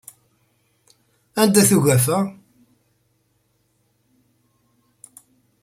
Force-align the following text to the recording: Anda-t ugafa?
Anda-t 1.41 1.71
ugafa? 1.77 2.17